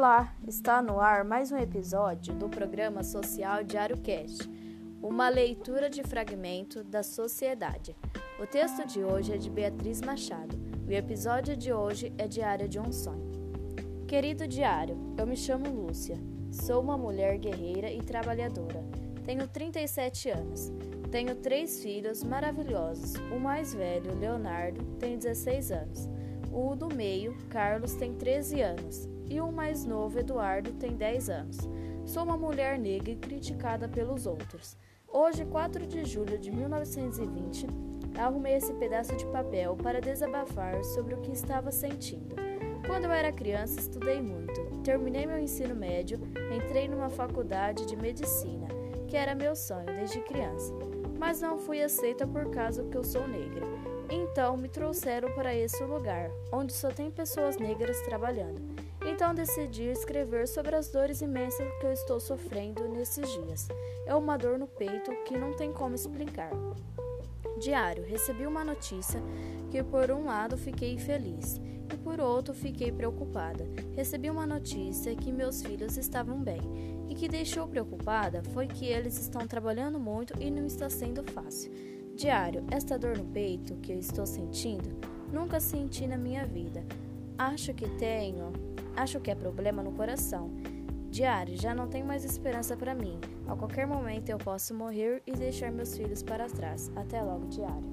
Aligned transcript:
Olá, 0.00 0.34
está 0.48 0.80
no 0.80 0.98
ar 0.98 1.24
mais 1.24 1.52
um 1.52 1.58
episódio 1.58 2.32
do 2.32 2.48
programa 2.48 3.04
social 3.04 3.62
Diário 3.62 3.98
Cast, 3.98 4.48
uma 5.02 5.28
leitura 5.28 5.90
de 5.90 6.02
fragmento 6.02 6.82
da 6.82 7.02
sociedade. 7.02 7.94
O 8.42 8.46
texto 8.46 8.86
de 8.86 9.04
hoje 9.04 9.34
é 9.34 9.36
de 9.36 9.50
Beatriz 9.50 10.00
Machado. 10.00 10.58
O 10.88 10.90
episódio 10.90 11.54
de 11.54 11.70
hoje 11.70 12.14
é 12.16 12.26
Diário 12.26 12.66
de 12.66 12.80
um 12.80 12.90
Sonho. 12.90 13.30
Querido 14.08 14.48
diário, 14.48 14.96
eu 15.18 15.26
me 15.26 15.36
chamo 15.36 15.68
Lúcia. 15.68 16.16
Sou 16.50 16.80
uma 16.80 16.96
mulher 16.96 17.36
guerreira 17.36 17.92
e 17.92 18.00
trabalhadora. 18.00 18.82
Tenho 19.26 19.46
37 19.46 20.30
anos. 20.30 20.72
Tenho 21.10 21.34
três 21.34 21.82
filhos 21.82 22.24
maravilhosos. 22.24 23.16
O 23.30 23.38
mais 23.38 23.74
velho, 23.74 24.18
Leonardo, 24.18 24.82
tem 24.98 25.18
16 25.18 25.70
anos. 25.70 26.08
O 26.52 26.74
do 26.74 26.92
meio, 26.92 27.36
Carlos, 27.48 27.94
tem 27.94 28.12
13 28.14 28.60
anos 28.60 29.08
e 29.30 29.40
o 29.40 29.52
mais 29.52 29.84
novo, 29.84 30.18
Eduardo, 30.18 30.72
tem 30.72 30.96
10 30.96 31.30
anos. 31.30 31.58
Sou 32.04 32.24
uma 32.24 32.36
mulher 32.36 32.76
negra 32.76 33.12
e 33.12 33.16
criticada 33.16 33.88
pelos 33.88 34.26
outros. 34.26 34.76
Hoje, 35.06 35.44
4 35.44 35.86
de 35.86 36.04
julho 36.04 36.36
de 36.36 36.50
1920, 36.50 37.66
arrumei 38.18 38.54
esse 38.54 38.72
pedaço 38.74 39.16
de 39.16 39.24
papel 39.26 39.76
para 39.76 40.00
desabafar 40.00 40.82
sobre 40.82 41.14
o 41.14 41.20
que 41.20 41.30
estava 41.30 41.70
sentindo. 41.70 42.34
Quando 42.84 43.04
eu 43.04 43.12
era 43.12 43.30
criança, 43.30 43.78
estudei 43.78 44.20
muito. 44.20 44.60
Terminei 44.82 45.26
meu 45.26 45.38
ensino 45.38 45.76
médio, 45.76 46.18
entrei 46.52 46.88
numa 46.88 47.08
faculdade 47.08 47.86
de 47.86 47.94
medicina, 47.94 48.66
que 49.06 49.16
era 49.16 49.36
meu 49.36 49.54
sonho 49.54 49.86
desde 49.86 50.20
criança, 50.22 50.74
mas 51.16 51.40
não 51.40 51.56
fui 51.56 51.80
aceita 51.80 52.26
por 52.26 52.50
causa 52.50 52.82
que 52.84 52.96
eu 52.96 53.04
sou 53.04 53.28
negra. 53.28 53.64
Então 54.10 54.56
me 54.56 54.68
trouxeram 54.68 55.32
para 55.32 55.54
esse 55.54 55.82
lugar, 55.84 56.30
onde 56.52 56.72
só 56.72 56.88
tem 56.88 57.10
pessoas 57.10 57.56
negras 57.56 58.00
trabalhando. 58.02 58.60
Então 59.06 59.34
decidi 59.34 59.84
escrever 59.84 60.48
sobre 60.48 60.74
as 60.74 60.88
dores 60.88 61.22
imensas 61.22 61.66
que 61.78 61.86
eu 61.86 61.92
estou 61.92 62.18
sofrendo 62.18 62.88
nesses 62.88 63.28
dias. 63.32 63.68
É 64.04 64.14
uma 64.14 64.36
dor 64.36 64.58
no 64.58 64.66
peito 64.66 65.10
que 65.24 65.38
não 65.38 65.52
tem 65.52 65.72
como 65.72 65.94
explicar. 65.94 66.50
Diário, 67.60 68.04
recebi 68.04 68.46
uma 68.46 68.64
notícia 68.64 69.22
que 69.70 69.82
por 69.82 70.10
um 70.10 70.24
lado 70.24 70.56
fiquei 70.56 70.98
feliz 70.98 71.60
e 71.92 71.96
por 71.96 72.20
outro 72.20 72.52
fiquei 72.52 72.90
preocupada. 72.90 73.64
Recebi 73.94 74.28
uma 74.28 74.46
notícia 74.46 75.14
que 75.14 75.30
meus 75.30 75.62
filhos 75.62 75.96
estavam 75.96 76.42
bem 76.42 76.60
e 77.08 77.14
que 77.14 77.28
deixou 77.28 77.68
preocupada 77.68 78.42
foi 78.52 78.66
que 78.66 78.86
eles 78.86 79.18
estão 79.18 79.46
trabalhando 79.46 79.98
muito 79.98 80.34
e 80.40 80.50
não 80.50 80.66
está 80.66 80.90
sendo 80.90 81.22
fácil. 81.32 81.70
Diário, 82.20 82.62
esta 82.70 82.98
dor 82.98 83.16
no 83.16 83.24
peito 83.24 83.76
que 83.76 83.92
eu 83.92 83.98
estou 83.98 84.26
sentindo, 84.26 84.90
nunca 85.32 85.58
senti 85.58 86.06
na 86.06 86.18
minha 86.18 86.44
vida. 86.44 86.84
Acho 87.38 87.72
que 87.72 87.88
tenho 87.96 88.52
Acho 88.94 89.18
que 89.20 89.30
é 89.30 89.34
problema 89.34 89.82
no 89.82 89.92
coração. 89.92 90.50
Diário, 91.08 91.56
já 91.56 91.74
não 91.74 91.88
tem 91.88 92.02
mais 92.04 92.22
esperança 92.22 92.76
para 92.76 92.94
mim. 92.94 93.18
A 93.48 93.56
qualquer 93.56 93.86
momento 93.86 94.28
eu 94.28 94.36
posso 94.36 94.74
morrer 94.74 95.22
e 95.26 95.32
deixar 95.32 95.72
meus 95.72 95.96
filhos 95.96 96.22
para 96.22 96.46
trás. 96.46 96.92
Até 96.94 97.22
logo, 97.22 97.46
diário. 97.46 97.88